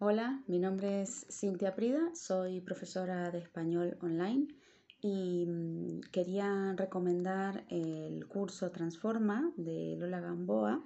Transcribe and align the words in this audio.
Hola, 0.00 0.40
mi 0.46 0.60
nombre 0.60 1.02
es 1.02 1.26
Cintia 1.28 1.74
Prida, 1.74 2.14
soy 2.14 2.60
profesora 2.60 3.32
de 3.32 3.38
español 3.38 3.98
online 4.00 4.46
y 5.00 5.44
mm, 5.44 6.02
quería 6.12 6.72
recomendar 6.76 7.64
el 7.68 8.24
curso 8.28 8.70
Transforma 8.70 9.50
de 9.56 9.96
Lola 9.98 10.20
Gamboa 10.20 10.84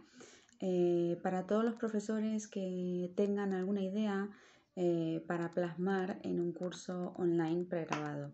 eh, 0.61 1.21
para 1.23 1.47
todos 1.47 1.63
los 1.63 1.75
profesores 1.75 2.49
que 2.49 3.13
tengan 3.15 3.53
alguna 3.53 3.83
idea 3.83 4.31
eh, 4.77 5.23
para 5.29 5.53
plasmar 5.53 6.19
en 6.23 6.41
un 6.41 6.55
curso 6.55 7.13
online 7.19 7.67
pregrabado. 7.67 8.33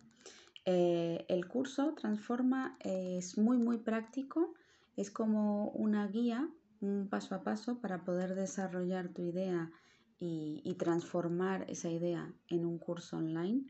Eh, 0.64 1.24
el 1.26 1.48
curso 1.48 1.94
Transforma 1.94 2.76
es 2.78 3.36
muy 3.36 3.58
muy 3.58 3.78
práctico, 3.78 4.54
es 4.96 5.10
como 5.10 5.70
una 5.70 6.06
guía, 6.06 6.48
un 6.80 7.08
paso 7.08 7.34
a 7.34 7.42
paso 7.42 7.80
para 7.80 8.04
poder 8.04 8.36
desarrollar 8.36 9.08
tu 9.08 9.22
idea 9.22 9.72
y, 10.20 10.74
transformar 10.78 11.64
esa 11.68 11.90
idea 11.90 12.32
en 12.48 12.64
un 12.64 12.78
curso 12.78 13.16
online. 13.16 13.64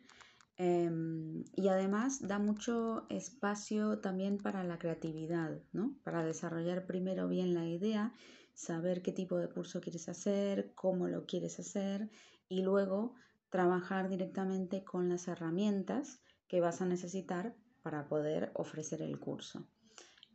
Em, 0.56 1.45
y 1.55 1.69
además 1.69 2.27
da 2.27 2.39
mucho 2.39 3.06
espacio 3.11 4.01
también 4.01 4.39
para 4.39 4.65
la 4.65 4.79
creatividad, 4.79 5.61
¿no? 5.73 5.95
para 6.03 6.25
desarrollar 6.25 6.84
primero 6.87 7.29
bien 7.29 7.55
la 7.55 7.66
idea, 7.66 8.12
saber 8.55 9.03
qué 9.03 9.12
tipo 9.12 9.39
de 9.39 9.48
curso 9.48 9.80
quieres 9.80 10.09
hacer, 10.09 10.73
cómo 10.75 11.06
lo 11.06 11.27
quieres 11.27 11.61
hacer 11.61 12.11
y 12.48 12.62
luego 12.62 13.15
trabajar 13.51 14.09
directamente 14.09 14.83
con 14.83 15.09
las 15.09 15.28
herramientas 15.28 16.20
que 16.48 16.61
vas 16.61 16.80
a 16.83 16.87
necesitar 16.87 17.55
para 17.83 18.09
poder 18.09 18.51
ofrecer 18.55 19.01
el 19.03 19.19
curso. 19.20 19.67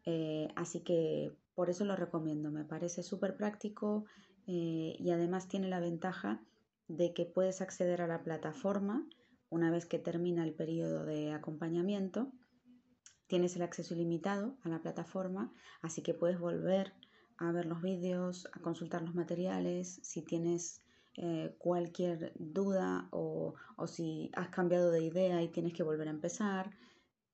Eh, 0.05 0.47
así 0.55 0.81
que 0.81 1.35
por 1.53 1.69
eso 1.69 1.85
lo 1.85 1.95
recomiendo, 1.95 2.51
me 2.51 2.65
parece 2.65 3.03
súper 3.03 3.35
práctico, 3.35 4.05
eh, 4.47 4.95
y 4.99 5.11
además 5.11 5.47
tiene 5.47 5.69
la 5.69 5.79
ventaja 5.79 6.41
de 6.87 7.13
que 7.13 7.25
puedes 7.25 7.61
acceder 7.61 8.01
a 8.01 8.07
la 8.07 8.23
plataforma 8.23 9.07
una 9.49 9.71
vez 9.71 9.85
que 9.85 9.99
termina 9.99 10.43
el 10.43 10.53
periodo 10.53 11.05
de 11.05 11.31
acompañamiento. 11.31 12.31
Tienes 13.27 13.55
el 13.55 13.61
acceso 13.61 13.93
ilimitado 13.93 14.57
a 14.63 14.69
la 14.69 14.81
plataforma, 14.81 15.53
así 15.81 16.01
que 16.01 16.13
puedes 16.13 16.39
volver 16.39 16.93
a 17.37 17.51
ver 17.51 17.65
los 17.65 17.81
vídeos, 17.81 18.47
a 18.53 18.59
consultar 18.59 19.01
los 19.01 19.15
materiales, 19.15 19.99
si 20.03 20.21
tienes 20.23 20.81
eh, 21.15 21.55
cualquier 21.59 22.33
duda 22.35 23.07
o, 23.11 23.53
o 23.77 23.87
si 23.87 24.31
has 24.33 24.49
cambiado 24.49 24.91
de 24.91 25.03
idea 25.03 25.41
y 25.41 25.49
tienes 25.49 25.73
que 25.73 25.83
volver 25.83 26.07
a 26.07 26.11
empezar. 26.11 26.71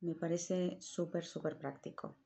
Me 0.01 0.15
parece 0.15 0.77
súper, 0.81 1.25
súper 1.25 1.57
práctico. 1.57 2.17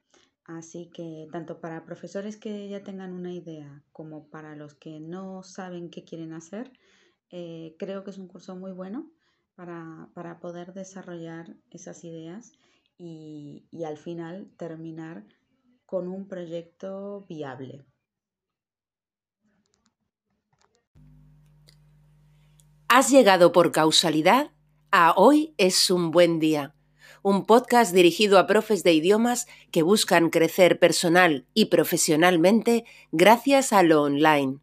Así 0.45 0.89
que 0.89 1.27
tanto 1.31 1.61
para 1.61 1.85
profesores 1.85 2.35
que 2.35 2.67
ya 2.67 2.83
tengan 2.83 3.13
una 3.13 3.31
idea 3.31 3.83
como 3.93 4.29
para 4.29 4.55
los 4.55 4.73
que 4.73 4.99
no 4.99 5.41
saben 5.43 5.89
qué 5.89 6.03
quieren 6.03 6.33
hacer, 6.33 6.71
eh, 7.29 7.75
creo 7.79 8.03
que 8.03 8.11
es 8.11 8.17
un 8.17 8.27
curso 8.27 8.55
muy 8.55 8.71
bueno 8.73 9.09
para, 9.55 10.39
poder 10.41 10.73
desarrollar 10.73 11.55
esas 11.69 12.03
ideas 12.03 12.51
y, 12.97 13.67
y 13.71 13.85
al 13.85 13.97
final 13.97 14.51
terminar 14.57 15.25
con 15.85 16.07
un 16.07 16.27
proyecto 16.27 17.25
viable. 17.29 17.85
Has 22.89 23.09
llegado 23.09 23.51
por 23.51 23.71
causalidad 23.71 24.51
a 24.91 25.13
Hoy 25.15 25.55
es 25.57 25.89
un 25.89 26.11
buen 26.11 26.39
día 26.39 26.75
un 27.23 27.45
podcast 27.45 27.93
dirigido 27.93 28.37
a 28.37 28.45
profes 28.45 28.83
de 28.83 28.93
idiomas 28.93 29.47
que 29.71 29.81
buscan 29.81 30.29
crecer 30.29 30.77
personal 30.77 31.45
y 31.53 31.65
profesionalmente 31.65 32.85
gracias 33.11 33.73
a 33.73 33.81
lo 33.81 34.03
online. 34.03 34.59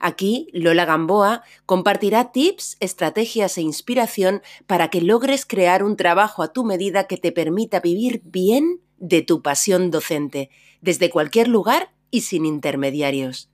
Aquí, 0.00 0.48
Lola 0.52 0.84
Gamboa 0.84 1.44
compartirá 1.64 2.32
tips, 2.32 2.76
estrategias 2.80 3.56
e 3.56 3.62
inspiración 3.62 4.42
para 4.66 4.88
que 4.88 5.00
logres 5.00 5.46
crear 5.46 5.84
un 5.84 5.96
trabajo 5.96 6.42
a 6.42 6.52
tu 6.52 6.64
medida 6.64 7.06
que 7.06 7.18
te 7.18 7.30
permita 7.30 7.78
vivir 7.78 8.22
bien 8.24 8.80
de 8.96 9.22
tu 9.22 9.42
pasión 9.42 9.92
docente, 9.92 10.50
desde 10.80 11.10
cualquier 11.10 11.46
lugar 11.46 11.92
y 12.10 12.22
sin 12.22 12.46
intermediarios. 12.46 13.51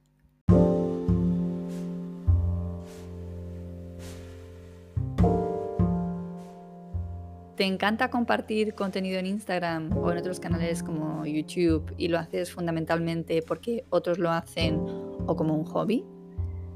Te 7.59 7.65
encanta 7.65 8.09
compartir 8.09 8.75
contenido 8.75 9.19
en 9.19 9.27
Instagram 9.27 9.99
o 9.99 10.13
en 10.13 10.19
otros 10.19 10.39
canales 10.39 10.85
como 10.85 11.27
YouTube 11.27 11.93
y 11.99 12.07
lo 12.07 12.17
haces 12.17 12.53
fundamentalmente 12.53 13.43
porque 13.43 13.85
otros 13.91 14.21
lo 14.21 14.31
hacen 14.31 14.81
o 15.27 15.35
como 15.35 15.57
un 15.57 15.65
hobby, 15.65 16.05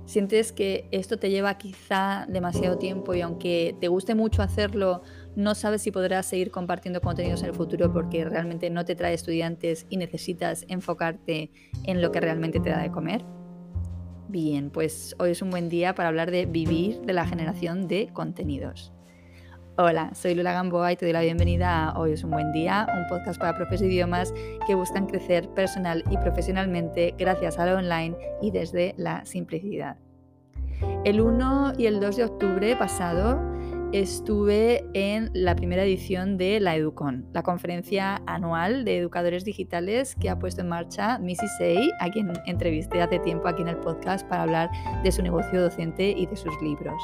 sientes 0.07 0.51
que 0.51 0.89
esto 0.91 1.19
te 1.19 1.31
lleva 1.31 1.57
quizá 1.57 2.27
demasiado 2.29 2.79
tiempo 2.79 3.15
y 3.15 3.21
aunque 3.21 3.77
te 3.81 3.87
guste 3.87 4.17
mucho 4.17 4.43
hacerlo, 4.43 5.03
no 5.37 5.55
sabes 5.55 5.83
si 5.83 5.93
podrás 5.93 6.27
seguir 6.27 6.51
compartiendo 6.51 7.01
contenidos 7.01 7.43
en 7.43 7.51
el 7.51 7.55
futuro 7.55 7.93
porque 7.93 8.25
realmente 8.25 8.69
no 8.69 8.85
te 8.85 8.97
trae 8.97 9.15
estudiantes 9.15 9.87
y 9.89 9.99
necesitas 9.99 10.65
enfocarte 10.67 11.53
en 11.85 12.03
lo 12.03 12.11
que 12.11 12.21
realmente 12.21 12.59
te 12.59 12.71
da 12.71 12.83
de 12.83 12.91
comer. 12.91 13.25
Bien, 14.29 14.71
pues 14.71 15.15
hoy 15.21 15.31
es 15.31 15.43
un 15.43 15.51
buen 15.51 15.69
día 15.69 15.95
para 15.95 16.09
hablar 16.09 16.33
de 16.33 16.45
vivir 16.45 17.03
de 17.03 17.13
la 17.13 17.25
generación 17.25 17.87
de 17.87 18.09
contenidos. 18.13 18.93
Hola, 19.79 20.11
soy 20.13 20.35
Lula 20.35 20.53
Gamboa 20.53 20.93
y 20.93 20.97
te 20.97 21.07
doy 21.07 21.15
la 21.15 21.23
bienvenida 21.23 21.89
a 21.89 21.99
Hoy 21.99 22.13
es 22.13 22.23
un 22.25 22.31
buen 22.31 22.53
día, 22.53 22.87
un 22.95 23.07
podcast 23.07 23.41
para 23.41 23.57
profes 23.57 23.81
de 23.81 23.87
idiomas 23.87 24.35
que 24.67 24.75
buscan 24.75 25.07
crecer 25.07 25.49
personal 25.49 26.05
y 26.11 26.19
profesionalmente 26.19 27.15
gracias 27.17 27.59
a 27.59 27.65
lo 27.65 27.79
online 27.79 28.15
y 28.43 28.51
desde 28.51 28.95
la 28.99 29.25
simplicidad. 29.25 29.97
El 31.05 31.23
1 31.23 31.73
y 31.79 31.87
el 31.87 32.01
2 32.01 32.17
de 32.17 32.25
octubre 32.25 32.77
pasado 32.77 33.41
estuve 33.93 34.85
en 34.93 35.31
la 35.33 35.57
primera 35.57 35.85
edición 35.85 36.37
de 36.37 36.61
la 36.61 36.77
Educon, 36.77 37.25
la 37.33 37.43
conferencia 37.43 38.21
anual 38.27 38.85
de 38.85 38.99
educadores 38.99 39.43
digitales 39.43 40.17
que 40.17 40.29
ha 40.29 40.39
puesto 40.39 40.61
en 40.61 40.69
marcha 40.69 41.19
Missy 41.19 41.49
Say, 41.57 41.91
a 41.99 42.11
quien 42.11 42.31
entrevisté 42.45 43.01
hace 43.01 43.21
tiempo 43.21 43.49
aquí 43.49 43.63
en 43.63 43.69
el 43.69 43.79
podcast 43.79 44.29
para 44.29 44.43
hablar 44.43 44.71
de 45.03 45.11
su 45.11 45.23
negocio 45.23 45.63
docente 45.63 46.11
y 46.11 46.27
de 46.27 46.37
sus 46.37 46.53
libros. 46.61 47.03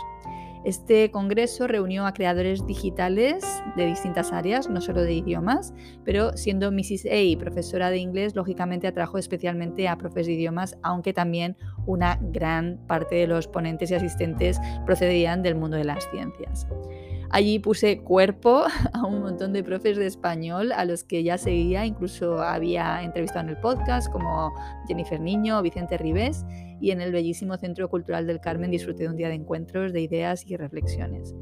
Este 0.64 1.10
congreso 1.10 1.66
reunió 1.66 2.06
a 2.06 2.12
creadores 2.12 2.66
digitales 2.66 3.44
de 3.76 3.86
distintas 3.86 4.32
áreas, 4.32 4.68
no 4.68 4.80
solo 4.80 5.02
de 5.02 5.14
idiomas, 5.14 5.72
pero 6.04 6.36
siendo 6.36 6.70
Mrs. 6.70 7.06
A 7.06 7.38
profesora 7.38 7.90
de 7.90 7.98
inglés, 7.98 8.34
lógicamente 8.34 8.86
atrajo 8.86 9.18
especialmente 9.18 9.88
a 9.88 9.96
profes 9.96 10.26
de 10.26 10.34
idiomas, 10.34 10.76
aunque 10.82 11.12
también 11.12 11.56
una 11.86 12.18
gran 12.20 12.78
parte 12.86 13.16
de 13.16 13.26
los 13.26 13.46
ponentes 13.46 13.90
y 13.90 13.94
asistentes 13.94 14.60
procedían 14.84 15.42
del 15.42 15.54
mundo 15.54 15.76
de 15.76 15.84
las 15.84 16.08
ciencias. 16.10 16.66
Allí 17.30 17.58
puse 17.58 17.98
cuerpo 18.00 18.64
a 18.92 19.06
un 19.06 19.20
montón 19.20 19.52
de 19.52 19.62
profes 19.62 19.96
de 19.96 20.06
español 20.06 20.72
a 20.72 20.84
los 20.84 21.04
que 21.04 21.22
ya 21.22 21.36
seguía, 21.36 21.84
incluso 21.84 22.40
había 22.40 23.02
entrevistado 23.02 23.40
en 23.40 23.50
el 23.50 23.58
podcast 23.58 24.10
como 24.10 24.52
Jennifer 24.86 25.20
Niño 25.20 25.60
Vicente 25.62 25.98
Ribés 25.98 26.46
y 26.80 26.90
en 26.90 27.00
el 27.00 27.12
bellísimo 27.12 27.56
Centro 27.58 27.90
Cultural 27.90 28.26
del 28.26 28.40
Carmen 28.40 28.70
disfruté 28.70 29.04
de 29.04 29.10
un 29.10 29.16
día 29.16 29.28
de 29.28 29.34
encuentros, 29.34 29.92
de 29.92 30.00
ideas 30.00 30.44
y 30.46 30.56
reflexiones. 30.56 31.34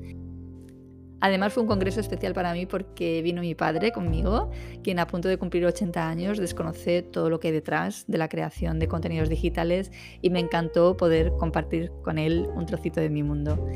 Además 1.20 1.52
fue 1.52 1.62
un 1.62 1.68
congreso 1.68 2.00
especial 2.00 2.34
para 2.34 2.52
mí 2.52 2.66
porque 2.66 3.22
vino 3.22 3.40
mi 3.40 3.54
padre 3.54 3.90
conmigo, 3.90 4.50
quien 4.82 4.98
a 4.98 5.06
punto 5.06 5.28
de 5.28 5.38
cumplir 5.38 5.64
80 5.64 6.08
años 6.08 6.38
desconoce 6.38 7.02
todo 7.02 7.30
lo 7.30 7.40
que 7.40 7.48
hay 7.48 7.54
detrás 7.54 8.04
de 8.06 8.18
la 8.18 8.28
creación 8.28 8.78
de 8.78 8.88
contenidos 8.88 9.28
digitales 9.28 9.90
y 10.20 10.30
me 10.30 10.40
encantó 10.40 10.96
poder 10.96 11.32
compartir 11.38 11.90
con 12.02 12.18
él 12.18 12.46
un 12.54 12.66
trocito 12.66 13.00
de 13.00 13.08
mi 13.08 13.22
mundo. 13.22 13.66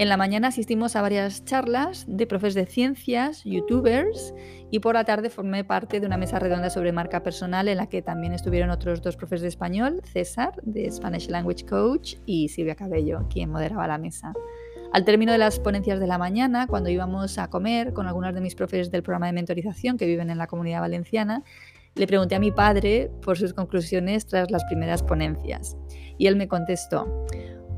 En 0.00 0.08
la 0.08 0.16
mañana 0.16 0.48
asistimos 0.48 0.96
a 0.96 1.02
varias 1.02 1.44
charlas 1.44 2.06
de 2.08 2.26
profes 2.26 2.54
de 2.54 2.64
ciencias, 2.64 3.44
youtubers, 3.44 4.32
y 4.70 4.78
por 4.78 4.94
la 4.94 5.04
tarde 5.04 5.28
formé 5.28 5.62
parte 5.62 6.00
de 6.00 6.06
una 6.06 6.16
mesa 6.16 6.38
redonda 6.38 6.70
sobre 6.70 6.90
marca 6.90 7.22
personal 7.22 7.68
en 7.68 7.76
la 7.76 7.86
que 7.86 8.00
también 8.00 8.32
estuvieron 8.32 8.70
otros 8.70 9.02
dos 9.02 9.18
profes 9.18 9.42
de 9.42 9.48
español, 9.48 10.00
César, 10.10 10.54
de 10.62 10.90
Spanish 10.90 11.28
Language 11.28 11.66
Coach, 11.66 12.14
y 12.24 12.48
Silvia 12.48 12.76
Cabello, 12.76 13.28
quien 13.28 13.50
moderaba 13.50 13.86
la 13.86 13.98
mesa. 13.98 14.32
Al 14.94 15.04
término 15.04 15.32
de 15.32 15.38
las 15.38 15.60
ponencias 15.60 16.00
de 16.00 16.06
la 16.06 16.16
mañana, 16.16 16.66
cuando 16.66 16.88
íbamos 16.88 17.36
a 17.36 17.50
comer 17.50 17.92
con 17.92 18.06
algunos 18.06 18.34
de 18.34 18.40
mis 18.40 18.54
profes 18.54 18.90
del 18.90 19.02
programa 19.02 19.26
de 19.26 19.34
mentorización 19.34 19.98
que 19.98 20.06
viven 20.06 20.30
en 20.30 20.38
la 20.38 20.46
comunidad 20.46 20.80
valenciana, 20.80 21.44
le 21.94 22.06
pregunté 22.06 22.36
a 22.36 22.40
mi 22.40 22.52
padre 22.52 23.10
por 23.20 23.36
sus 23.36 23.52
conclusiones 23.52 24.26
tras 24.26 24.50
las 24.50 24.64
primeras 24.64 25.02
ponencias. 25.02 25.76
Y 26.16 26.26
él 26.26 26.36
me 26.36 26.48
contestó, 26.48 27.26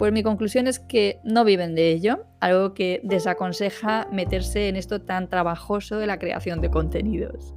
pues 0.02 0.12
mi 0.12 0.24
conclusión 0.24 0.66
es 0.66 0.80
que 0.80 1.20
no 1.22 1.44
viven 1.44 1.76
de 1.76 1.92
ello, 1.92 2.26
algo 2.40 2.74
que 2.74 3.00
desaconseja 3.04 4.08
meterse 4.10 4.66
en 4.66 4.74
esto 4.74 5.00
tan 5.02 5.28
trabajoso 5.28 5.96
de 5.96 6.08
la 6.08 6.18
creación 6.18 6.60
de 6.60 6.72
contenidos. 6.72 7.54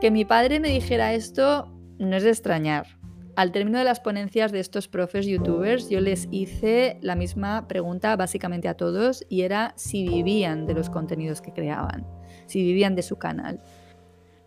Que 0.00 0.10
mi 0.10 0.24
padre 0.24 0.58
me 0.58 0.70
dijera 0.70 1.14
esto 1.14 1.72
no 2.00 2.16
es 2.16 2.24
de 2.24 2.30
extrañar. 2.30 2.98
Al 3.36 3.52
término 3.52 3.78
de 3.78 3.84
las 3.84 4.00
ponencias 4.00 4.50
de 4.50 4.58
estos 4.58 4.88
profes 4.88 5.26
youtubers, 5.26 5.88
yo 5.88 6.00
les 6.00 6.26
hice 6.32 6.98
la 7.00 7.14
misma 7.14 7.68
pregunta 7.68 8.16
básicamente 8.16 8.66
a 8.66 8.74
todos 8.74 9.24
y 9.28 9.42
era 9.42 9.72
si 9.76 10.08
vivían 10.08 10.66
de 10.66 10.74
los 10.74 10.90
contenidos 10.90 11.40
que 11.40 11.52
creaban, 11.52 12.04
si 12.46 12.60
vivían 12.60 12.96
de 12.96 13.02
su 13.02 13.18
canal. 13.18 13.62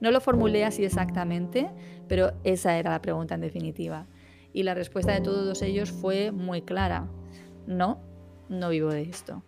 No 0.01 0.11
lo 0.11 0.19
formulé 0.19 0.65
así 0.65 0.83
exactamente, 0.83 1.69
pero 2.09 2.33
esa 2.43 2.77
era 2.77 2.91
la 2.91 3.01
pregunta 3.01 3.35
en 3.35 3.39
definitiva 3.39 4.05
y 4.51 4.63
la 4.63 4.73
respuesta 4.73 5.13
de 5.13 5.21
todos 5.21 5.61
ellos 5.61 5.91
fue 5.91 6.31
muy 6.31 6.61
clara. 6.61 7.07
No, 7.67 7.99
no 8.49 8.69
vivo 8.69 8.89
de 8.89 9.03
esto. 9.03 9.43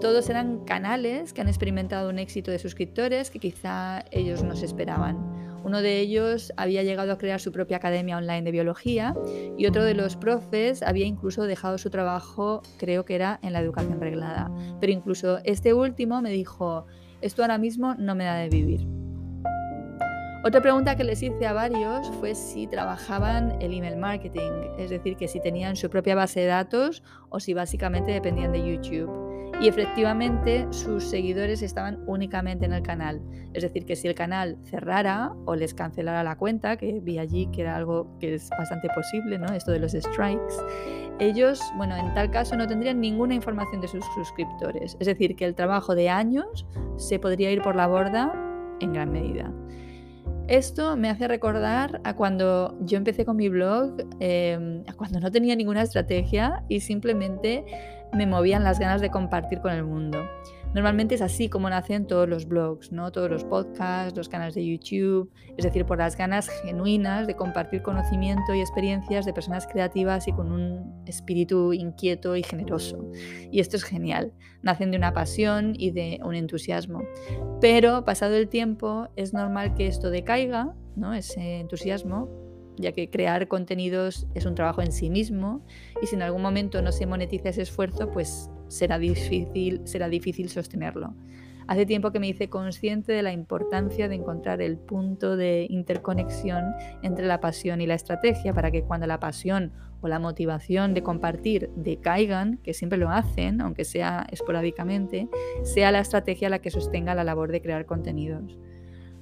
Todos 0.00 0.28
eran 0.28 0.64
canales 0.64 1.32
que 1.32 1.40
han 1.40 1.48
experimentado 1.48 2.10
un 2.10 2.18
éxito 2.18 2.50
de 2.50 2.58
suscriptores 2.58 3.30
que 3.30 3.38
quizá 3.38 4.04
ellos 4.10 4.42
no 4.42 4.54
se 4.54 4.66
esperaban. 4.66 5.16
Uno 5.64 5.82
de 5.82 5.98
ellos 5.98 6.52
había 6.56 6.84
llegado 6.84 7.10
a 7.12 7.18
crear 7.18 7.40
su 7.40 7.50
propia 7.50 7.78
academia 7.78 8.18
online 8.18 8.42
de 8.42 8.52
biología 8.52 9.16
y 9.58 9.66
otro 9.66 9.82
de 9.82 9.94
los 9.94 10.16
profes 10.16 10.82
había 10.82 11.06
incluso 11.06 11.44
dejado 11.44 11.76
su 11.78 11.90
trabajo, 11.90 12.62
creo 12.76 13.04
que 13.04 13.16
era 13.16 13.40
en 13.42 13.52
la 13.52 13.60
educación 13.60 14.00
reglada. 14.00 14.48
Pero 14.80 14.92
incluso 14.92 15.38
este 15.42 15.74
último 15.74 16.22
me 16.22 16.30
dijo, 16.30 16.86
esto 17.20 17.42
ahora 17.42 17.58
mismo 17.58 17.96
no 17.96 18.14
me 18.14 18.24
da 18.24 18.36
de 18.36 18.48
vivir. 18.48 19.05
Otra 20.46 20.60
pregunta 20.60 20.94
que 20.94 21.02
les 21.02 21.24
hice 21.24 21.44
a 21.44 21.52
varios 21.52 22.08
fue 22.20 22.36
si 22.36 22.68
trabajaban 22.68 23.60
el 23.60 23.74
email 23.74 23.96
marketing, 23.96 24.52
es 24.78 24.90
decir, 24.90 25.16
que 25.16 25.26
si 25.26 25.40
tenían 25.40 25.74
su 25.74 25.90
propia 25.90 26.14
base 26.14 26.38
de 26.38 26.46
datos 26.46 27.02
o 27.30 27.40
si 27.40 27.52
básicamente 27.52 28.12
dependían 28.12 28.52
de 28.52 28.64
YouTube. 28.64 29.10
Y 29.60 29.66
efectivamente 29.66 30.68
sus 30.70 31.02
seguidores 31.02 31.62
estaban 31.62 31.98
únicamente 32.06 32.64
en 32.64 32.74
el 32.74 32.82
canal. 32.82 33.20
Es 33.54 33.64
decir, 33.64 33.86
que 33.86 33.96
si 33.96 34.06
el 34.06 34.14
canal 34.14 34.56
cerrara 34.62 35.32
o 35.46 35.56
les 35.56 35.74
cancelara 35.74 36.22
la 36.22 36.36
cuenta, 36.36 36.76
que 36.76 37.00
vi 37.02 37.18
allí 37.18 37.48
que 37.50 37.62
era 37.62 37.74
algo 37.74 38.16
que 38.20 38.34
es 38.34 38.48
bastante 38.50 38.88
posible, 38.94 39.40
¿no? 39.40 39.52
Esto 39.52 39.72
de 39.72 39.80
los 39.80 39.94
strikes, 39.94 40.54
ellos, 41.18 41.60
bueno, 41.76 41.96
en 41.96 42.14
tal 42.14 42.30
caso 42.30 42.54
no 42.54 42.68
tendrían 42.68 43.00
ninguna 43.00 43.34
información 43.34 43.80
de 43.80 43.88
sus 43.88 44.04
suscriptores. 44.14 44.96
Es 45.00 45.08
decir, 45.08 45.34
que 45.34 45.44
el 45.44 45.56
trabajo 45.56 45.96
de 45.96 46.08
años 46.08 46.68
se 46.98 47.18
podría 47.18 47.50
ir 47.50 47.62
por 47.62 47.74
la 47.74 47.88
borda 47.88 48.32
en 48.78 48.92
gran 48.92 49.10
medida. 49.10 49.52
Esto 50.48 50.96
me 50.96 51.10
hace 51.10 51.26
recordar 51.26 52.00
a 52.04 52.14
cuando 52.14 52.78
yo 52.80 52.98
empecé 52.98 53.24
con 53.24 53.36
mi 53.36 53.48
blog, 53.48 53.96
em, 54.20 54.84
a 54.86 54.92
cuando 54.94 55.18
no 55.18 55.32
tenía 55.32 55.56
ninguna 55.56 55.82
estrategia 55.82 56.62
y 56.68 56.80
simplemente 56.80 57.64
me 58.12 58.26
movían 58.26 58.62
las 58.62 58.78
ganas 58.78 59.00
de 59.00 59.10
compartir 59.10 59.60
con 59.60 59.72
el 59.72 59.82
mundo. 59.82 60.24
Normalmente 60.76 61.14
es 61.14 61.22
así 61.22 61.48
como 61.48 61.70
nacen 61.70 62.06
todos 62.06 62.28
los 62.28 62.46
blogs, 62.46 62.92
¿no? 62.92 63.10
todos 63.10 63.30
los 63.30 63.44
podcasts, 63.44 64.14
los 64.14 64.28
canales 64.28 64.54
de 64.54 64.66
YouTube, 64.66 65.32
es 65.56 65.64
decir, 65.64 65.86
por 65.86 65.96
las 65.96 66.18
ganas 66.18 66.50
genuinas 66.50 67.26
de 67.26 67.34
compartir 67.34 67.80
conocimiento 67.80 68.52
y 68.54 68.60
experiencias 68.60 69.24
de 69.24 69.32
personas 69.32 69.66
creativas 69.66 70.28
y 70.28 70.32
con 70.32 70.52
un 70.52 71.02
espíritu 71.06 71.72
inquieto 71.72 72.36
y 72.36 72.42
generoso. 72.42 73.10
Y 73.50 73.60
esto 73.60 73.78
es 73.78 73.84
genial, 73.84 74.34
nacen 74.60 74.90
de 74.90 74.98
una 74.98 75.14
pasión 75.14 75.72
y 75.78 75.92
de 75.92 76.20
un 76.22 76.34
entusiasmo. 76.34 77.04
Pero 77.58 78.04
pasado 78.04 78.34
el 78.34 78.50
tiempo 78.50 79.08
es 79.16 79.32
normal 79.32 79.72
que 79.72 79.86
esto 79.86 80.10
decaiga, 80.10 80.74
¿no? 80.94 81.14
ese 81.14 81.60
entusiasmo, 81.60 82.28
ya 82.76 82.92
que 82.92 83.08
crear 83.08 83.48
contenidos 83.48 84.26
es 84.34 84.44
un 84.44 84.54
trabajo 84.54 84.82
en 84.82 84.92
sí 84.92 85.08
mismo 85.08 85.64
y 86.02 86.06
si 86.06 86.16
en 86.16 86.22
algún 86.22 86.42
momento 86.42 86.82
no 86.82 86.92
se 86.92 87.06
monetiza 87.06 87.48
ese 87.48 87.62
esfuerzo, 87.62 88.10
pues 88.10 88.50
será 88.68 88.98
difícil, 88.98 89.80
será 89.84 90.08
difícil 90.08 90.48
sostenerlo. 90.48 91.14
Hace 91.68 91.84
tiempo 91.84 92.12
que 92.12 92.20
me 92.20 92.28
hice 92.28 92.48
consciente 92.48 93.12
de 93.12 93.22
la 93.22 93.32
importancia 93.32 94.08
de 94.08 94.14
encontrar 94.14 94.62
el 94.62 94.76
punto 94.76 95.36
de 95.36 95.66
interconexión 95.68 96.64
entre 97.02 97.26
la 97.26 97.40
pasión 97.40 97.80
y 97.80 97.86
la 97.86 97.94
estrategia 97.94 98.54
para 98.54 98.70
que 98.70 98.84
cuando 98.84 99.08
la 99.08 99.18
pasión 99.18 99.72
o 100.00 100.06
la 100.06 100.20
motivación 100.20 100.94
de 100.94 101.02
compartir 101.02 101.70
decaigan, 101.74 102.58
que 102.58 102.72
siempre 102.72 102.98
lo 102.98 103.10
hacen, 103.10 103.60
aunque 103.60 103.84
sea 103.84 104.26
esporádicamente, 104.30 105.28
sea 105.64 105.90
la 105.90 105.98
estrategia 105.98 106.50
la 106.50 106.60
que 106.60 106.70
sostenga 106.70 107.16
la 107.16 107.24
labor 107.24 107.50
de 107.50 107.60
crear 107.60 107.84
contenidos. 107.84 108.56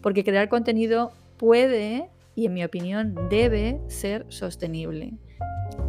Porque 0.02 0.22
crear 0.22 0.50
contenido 0.50 1.12
puede 1.38 2.10
y 2.34 2.46
en 2.46 2.52
mi 2.52 2.62
opinión 2.62 3.28
debe 3.30 3.80
ser 3.86 4.26
sostenible. 4.28 5.14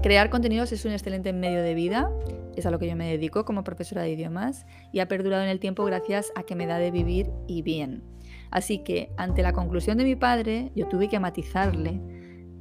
Crear 0.01 0.29
contenidos 0.29 0.71
es 0.71 0.85
un 0.85 0.93
excelente 0.93 1.33
medio 1.33 1.61
de 1.61 1.73
vida, 1.73 2.09
es 2.55 2.65
a 2.65 2.71
lo 2.71 2.79
que 2.79 2.87
yo 2.87 2.95
me 2.95 3.09
dedico 3.09 3.45
como 3.45 3.63
profesora 3.63 4.01
de 4.01 4.11
idiomas 4.11 4.65
y 4.91 4.99
ha 4.99 5.07
perdurado 5.07 5.43
en 5.43 5.49
el 5.49 5.59
tiempo 5.59 5.85
gracias 5.85 6.31
a 6.35 6.43
que 6.43 6.55
me 6.55 6.67
da 6.67 6.77
de 6.77 6.91
vivir 6.91 7.31
y 7.47 7.61
bien. 7.61 8.03
Así 8.51 8.83
que 8.83 9.11
ante 9.17 9.43
la 9.43 9.53
conclusión 9.53 9.97
de 9.97 10.03
mi 10.03 10.15
padre, 10.15 10.71
yo 10.75 10.87
tuve 10.87 11.09
que 11.09 11.19
matizarle. 11.19 12.01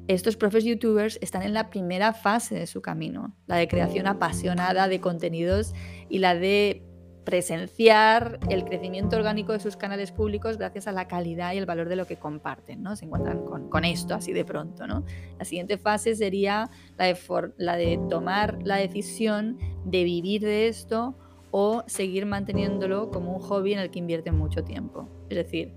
Estos 0.07 0.37
profes 0.37 0.65
youtubers 0.65 1.19
están 1.23 1.43
en 1.43 1.55
la 1.55 1.71
primera 1.71 2.13
fase 2.13 2.55
de 2.57 2.67
su 2.67 2.83
camino, 2.83 3.35
la 3.47 3.57
de 3.57 3.69
creación 3.69 4.07
apasionada 4.07 4.89
de 4.89 5.01
contenidos 5.01 5.73
y 6.11 6.19
la 6.19 6.35
de 6.35 6.83
presenciar 7.25 8.39
el 8.49 8.65
crecimiento 8.65 9.17
orgánico 9.17 9.53
de 9.53 9.61
sus 9.61 9.77
canales 9.77 10.13
públicos 10.13 10.59
gracias 10.59 10.87
a 10.87 10.93
la 10.93 11.09
calidad 11.09 11.53
y 11.55 11.59
el 11.59 11.67
valor 11.67 11.89
de 11.89 11.97
lo 11.97 12.07
que 12.07 12.17
comparten, 12.17 12.83
¿no? 12.83 12.97
Se 12.97 13.07
encuentran 13.07 13.45
con, 13.45 13.85
esto 13.85 14.15
así 14.15 14.33
de 14.33 14.45
pronto, 14.45 14.87
¿no? 14.87 15.05
La 15.39 15.45
siguiente 15.45 15.79
fase 15.79 16.15
sería 16.15 16.71
la 16.97 17.07
de, 17.07 17.17
la 17.57 17.77
de 17.77 17.99
tomar 18.09 18.59
la 18.63 18.77
decisión 18.77 19.59
de 19.85 20.05
vivir 20.05 20.43
de 20.43 20.69
esto 20.69 21.15
o 21.51 21.85
seguir 21.87 22.27
manteniéndolo 22.27 23.11
como 23.11 23.35
un 23.35 23.41
hobby 23.41 23.73
en 23.73 23.79
el 23.79 23.91
que 23.91 24.01
invierten 24.01 24.37
mucho 24.37 24.65
tiempo. 24.65 25.09
Es 25.29 25.37
decir, 25.37 25.73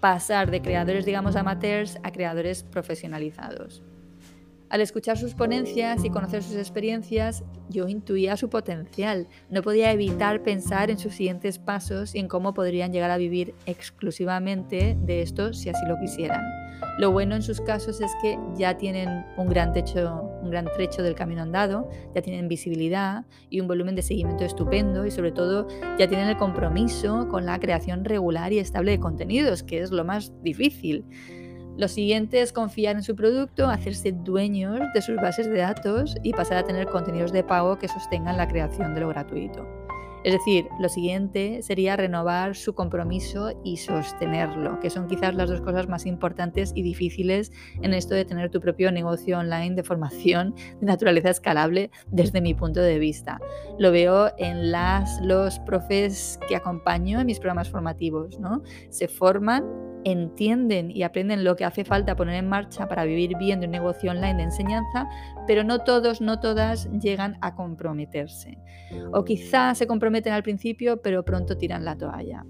pasar 0.00 0.50
de 0.50 0.62
creadores, 0.62 1.04
digamos, 1.04 1.36
amateurs 1.36 1.98
a 2.02 2.12
creadores 2.12 2.62
profesionalizados. 2.62 3.82
Al 4.68 4.80
escuchar 4.80 5.16
sus 5.16 5.34
ponencias 5.34 6.04
y 6.04 6.10
conocer 6.10 6.42
sus 6.42 6.56
experiencias, 6.56 7.44
yo 7.68 7.86
intuía 7.86 8.36
su 8.36 8.48
potencial. 8.50 9.28
No 9.48 9.62
podía 9.62 9.92
evitar 9.92 10.42
pensar 10.42 10.90
en 10.90 10.98
sus 10.98 11.14
siguientes 11.14 11.60
pasos 11.60 12.16
y 12.16 12.18
en 12.18 12.26
cómo 12.26 12.52
podrían 12.52 12.92
llegar 12.92 13.12
a 13.12 13.16
vivir 13.16 13.54
exclusivamente 13.66 14.96
de 15.00 15.22
esto 15.22 15.52
si 15.52 15.68
así 15.68 15.86
lo 15.86 15.96
quisieran. 16.00 16.42
Lo 16.98 17.12
bueno 17.12 17.36
en 17.36 17.42
sus 17.42 17.60
casos 17.60 18.00
es 18.00 18.10
que 18.20 18.38
ya 18.56 18.76
tienen 18.76 19.24
un 19.36 19.48
gran, 19.48 19.72
techo, 19.72 20.22
un 20.42 20.50
gran 20.50 20.66
trecho 20.74 21.02
del 21.02 21.14
camino 21.14 21.42
andado, 21.42 21.88
ya 22.14 22.22
tienen 22.22 22.48
visibilidad 22.48 23.24
y 23.50 23.60
un 23.60 23.68
volumen 23.68 23.94
de 23.94 24.02
seguimiento 24.02 24.44
estupendo 24.44 25.06
y 25.06 25.12
sobre 25.12 25.30
todo 25.30 25.68
ya 25.98 26.08
tienen 26.08 26.28
el 26.28 26.36
compromiso 26.36 27.28
con 27.28 27.46
la 27.46 27.60
creación 27.60 28.04
regular 28.04 28.52
y 28.52 28.58
estable 28.58 28.90
de 28.92 29.00
contenidos, 29.00 29.62
que 29.62 29.80
es 29.80 29.92
lo 29.92 30.04
más 30.04 30.32
difícil. 30.42 31.04
Lo 31.76 31.88
siguiente 31.88 32.40
es 32.40 32.54
confiar 32.54 32.96
en 32.96 33.02
su 33.02 33.14
producto, 33.14 33.68
hacerse 33.68 34.12
dueños 34.12 34.80
de 34.94 35.02
sus 35.02 35.16
bases 35.16 35.46
de 35.46 35.58
datos 35.58 36.16
y 36.22 36.32
pasar 36.32 36.56
a 36.56 36.64
tener 36.64 36.86
contenidos 36.86 37.32
de 37.32 37.44
pago 37.44 37.78
que 37.78 37.86
sostengan 37.86 38.38
la 38.38 38.48
creación 38.48 38.94
de 38.94 39.02
lo 39.02 39.08
gratuito. 39.08 39.68
Es 40.26 40.32
decir, 40.32 40.66
lo 40.80 40.88
siguiente 40.88 41.62
sería 41.62 41.94
renovar 41.94 42.56
su 42.56 42.74
compromiso 42.74 43.52
y 43.62 43.76
sostenerlo, 43.76 44.80
que 44.80 44.90
son 44.90 45.06
quizás 45.06 45.36
las 45.36 45.48
dos 45.48 45.60
cosas 45.60 45.88
más 45.88 46.04
importantes 46.04 46.72
y 46.74 46.82
difíciles 46.82 47.52
en 47.80 47.94
esto 47.94 48.16
de 48.16 48.24
tener 48.24 48.50
tu 48.50 48.60
propio 48.60 48.90
negocio 48.90 49.38
online 49.38 49.76
de 49.76 49.84
formación 49.84 50.56
de 50.80 50.86
naturaleza 50.86 51.30
escalable 51.30 51.92
desde 52.08 52.40
mi 52.40 52.54
punto 52.54 52.80
de 52.80 52.98
vista. 52.98 53.38
Lo 53.78 53.92
veo 53.92 54.32
en 54.36 54.72
las 54.72 55.20
los 55.22 55.60
profes 55.60 56.40
que 56.48 56.56
acompaño 56.56 57.20
en 57.20 57.26
mis 57.26 57.38
programas 57.38 57.70
formativos, 57.70 58.40
¿no? 58.40 58.64
Se 58.90 59.06
forman 59.06 59.64
entienden 60.06 60.92
y 60.92 61.02
aprenden 61.02 61.42
lo 61.42 61.56
que 61.56 61.64
hace 61.64 61.84
falta 61.84 62.14
poner 62.14 62.36
en 62.36 62.48
marcha 62.48 62.86
para 62.86 63.04
vivir 63.04 63.36
bien 63.38 63.58
de 63.58 63.66
un 63.66 63.72
negocio 63.72 64.12
online 64.12 64.36
de 64.36 64.44
enseñanza, 64.44 65.08
pero 65.48 65.64
no 65.64 65.80
todos, 65.80 66.20
no 66.20 66.38
todas 66.38 66.88
llegan 66.92 67.38
a 67.40 67.56
comprometerse. 67.56 68.56
O 69.12 69.24
quizás 69.24 69.78
se 69.78 69.88
comprometen 69.88 70.15
al 70.24 70.42
principio, 70.42 71.00
pero 71.02 71.24
pronto 71.24 71.56
tiran 71.56 71.84
la 71.84 71.96
toalla. 71.96 72.44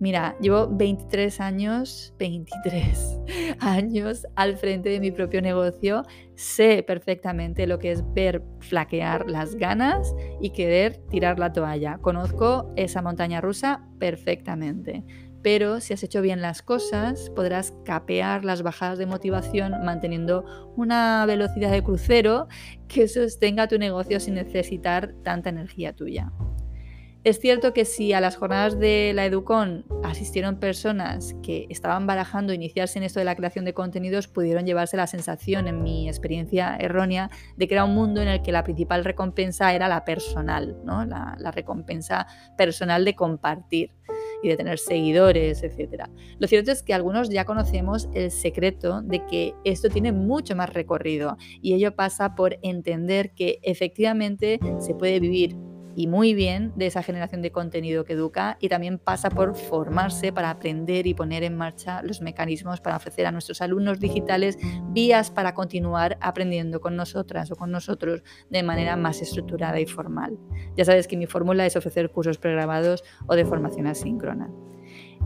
Mira, 0.00 0.36
llevo 0.40 0.68
23 0.68 1.40
años, 1.40 2.14
23 2.18 3.20
años 3.60 4.26
al 4.34 4.56
frente 4.56 4.88
de 4.88 5.00
mi 5.00 5.12
propio 5.12 5.40
negocio. 5.40 6.02
Sé 6.34 6.82
perfectamente 6.82 7.66
lo 7.66 7.78
que 7.78 7.92
es 7.92 8.02
ver 8.12 8.42
flaquear 8.58 9.30
las 9.30 9.54
ganas 9.54 10.12
y 10.40 10.50
querer 10.50 10.96
tirar 11.10 11.38
la 11.38 11.52
toalla. 11.52 11.98
Conozco 11.98 12.72
esa 12.76 13.02
montaña 13.02 13.40
rusa 13.40 13.86
perfectamente 13.98 15.04
pero 15.44 15.78
si 15.80 15.92
has 15.92 16.02
hecho 16.02 16.22
bien 16.22 16.40
las 16.40 16.62
cosas 16.62 17.30
podrás 17.36 17.74
capear 17.84 18.46
las 18.46 18.62
bajadas 18.62 18.98
de 18.98 19.04
motivación 19.04 19.72
manteniendo 19.84 20.72
una 20.74 21.24
velocidad 21.26 21.70
de 21.70 21.84
crucero 21.84 22.48
que 22.88 23.06
sostenga 23.08 23.68
tu 23.68 23.78
negocio 23.78 24.18
sin 24.20 24.34
necesitar 24.34 25.14
tanta 25.22 25.50
energía 25.50 25.94
tuya. 25.94 26.32
Es 27.24 27.40
cierto 27.40 27.72
que 27.72 27.86
si 27.86 28.12
a 28.12 28.20
las 28.20 28.36
jornadas 28.36 28.78
de 28.78 29.12
la 29.14 29.24
Educon 29.24 29.86
asistieron 30.02 30.60
personas 30.60 31.34
que 31.42 31.66
estaban 31.70 32.06
barajando 32.06 32.52
iniciarse 32.52 32.98
en 32.98 33.02
esto 33.02 33.18
de 33.18 33.24
la 33.24 33.34
creación 33.34 33.64
de 33.64 33.72
contenidos, 33.72 34.28
pudieron 34.28 34.66
llevarse 34.66 34.98
la 34.98 35.06
sensación, 35.06 35.66
en 35.66 35.82
mi 35.82 36.06
experiencia 36.06 36.76
errónea, 36.76 37.30
de 37.56 37.66
que 37.66 37.72
era 37.72 37.86
un 37.86 37.94
mundo 37.94 38.20
en 38.20 38.28
el 38.28 38.42
que 38.42 38.52
la 38.52 38.62
principal 38.62 39.06
recompensa 39.06 39.72
era 39.72 39.88
la 39.88 40.04
personal, 40.04 40.76
¿no? 40.84 41.06
la, 41.06 41.34
la 41.38 41.50
recompensa 41.50 42.26
personal 42.58 43.06
de 43.06 43.14
compartir 43.14 43.92
y 44.42 44.48
de 44.48 44.58
tener 44.58 44.78
seguidores, 44.78 45.62
etc. 45.62 46.04
Lo 46.38 46.46
cierto 46.46 46.72
es 46.72 46.82
que 46.82 46.92
algunos 46.92 47.30
ya 47.30 47.46
conocemos 47.46 48.10
el 48.12 48.30
secreto 48.32 49.00
de 49.00 49.24
que 49.24 49.54
esto 49.64 49.88
tiene 49.88 50.12
mucho 50.12 50.54
más 50.54 50.74
recorrido 50.74 51.38
y 51.62 51.72
ello 51.72 51.96
pasa 51.96 52.34
por 52.34 52.58
entender 52.60 53.32
que 53.34 53.60
efectivamente 53.62 54.60
se 54.78 54.94
puede 54.94 55.20
vivir 55.20 55.56
y 55.96 56.06
muy 56.06 56.34
bien 56.34 56.72
de 56.76 56.86
esa 56.86 57.02
generación 57.02 57.42
de 57.42 57.52
contenido 57.52 58.04
que 58.04 58.14
educa 58.14 58.56
y 58.60 58.68
también 58.68 58.98
pasa 58.98 59.30
por 59.30 59.54
formarse 59.54 60.32
para 60.32 60.50
aprender 60.50 61.06
y 61.06 61.14
poner 61.14 61.42
en 61.42 61.56
marcha 61.56 62.02
los 62.02 62.20
mecanismos 62.20 62.80
para 62.80 62.96
ofrecer 62.96 63.26
a 63.26 63.32
nuestros 63.32 63.60
alumnos 63.60 64.00
digitales 64.00 64.58
vías 64.90 65.30
para 65.30 65.54
continuar 65.54 66.18
aprendiendo 66.20 66.80
con 66.80 66.96
nosotras 66.96 67.50
o 67.50 67.56
con 67.56 67.70
nosotros 67.70 68.22
de 68.50 68.62
manera 68.62 68.96
más 68.96 69.20
estructurada 69.22 69.80
y 69.80 69.86
formal. 69.86 70.38
Ya 70.76 70.84
sabes 70.84 71.06
que 71.06 71.16
mi 71.16 71.26
fórmula 71.26 71.66
es 71.66 71.76
ofrecer 71.76 72.10
cursos 72.10 72.38
pregrabados 72.38 73.04
o 73.26 73.34
de 73.34 73.44
formación 73.44 73.86
asíncrona. 73.86 74.50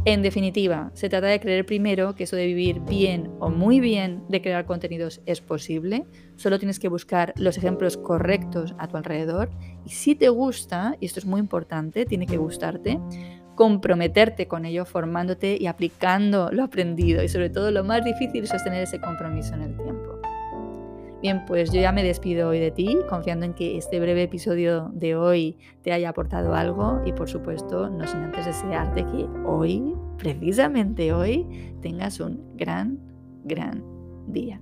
En 0.04 0.22
definitiva, 0.22 0.90
se 0.94 1.08
trata 1.08 1.26
de 1.26 1.40
creer 1.40 1.66
primero 1.66 2.14
que 2.14 2.24
eso 2.24 2.36
de 2.36 2.46
vivir 2.46 2.80
bien 2.80 3.30
o 3.40 3.50
muy 3.50 3.78
bien 3.80 4.22
de 4.28 4.40
crear 4.40 4.64
contenidos 4.64 5.20
es 5.26 5.40
posible. 5.40 6.06
Solo 6.36 6.58
tienes 6.58 6.78
que 6.78 6.88
buscar 6.88 7.34
los 7.36 7.58
ejemplos 7.58 7.96
correctos 7.96 8.74
a 8.78 8.88
tu 8.88 8.96
alrededor. 8.96 9.50
Y 9.84 9.90
si 9.90 10.14
te 10.14 10.28
gusta, 10.30 10.96
y 11.00 11.06
esto 11.06 11.20
es 11.20 11.26
muy 11.26 11.40
importante, 11.40 12.06
tiene 12.06 12.26
que 12.26 12.38
gustarte, 12.38 12.98
comprometerte 13.54 14.46
con 14.46 14.64
ello, 14.64 14.86
formándote 14.86 15.58
y 15.60 15.66
aplicando 15.66 16.50
lo 16.52 16.62
aprendido. 16.62 17.22
Y 17.22 17.28
sobre 17.28 17.50
todo 17.50 17.70
lo 17.70 17.84
más 17.84 18.04
difícil 18.04 18.44
es 18.44 18.50
sostener 18.50 18.84
ese 18.84 19.00
compromiso 19.00 19.54
en 19.54 19.62
el 19.62 19.76
tiempo. 19.76 20.07
Bien, 21.20 21.44
pues 21.46 21.72
yo 21.72 21.80
ya 21.80 21.90
me 21.90 22.04
despido 22.04 22.48
hoy 22.48 22.60
de 22.60 22.70
ti, 22.70 22.96
confiando 23.08 23.44
en 23.44 23.52
que 23.52 23.76
este 23.76 23.98
breve 23.98 24.22
episodio 24.22 24.90
de 24.92 25.16
hoy 25.16 25.58
te 25.82 25.92
haya 25.92 26.10
aportado 26.10 26.54
algo 26.54 27.00
y 27.04 27.12
por 27.12 27.28
supuesto 27.28 27.90
no 27.90 28.06
sin 28.06 28.20
antes 28.20 28.46
desearte 28.46 29.04
que 29.04 29.26
hoy, 29.44 29.96
precisamente 30.16 31.12
hoy, 31.12 31.74
tengas 31.82 32.20
un 32.20 32.56
gran, 32.56 33.00
gran 33.44 33.82
día. 34.28 34.60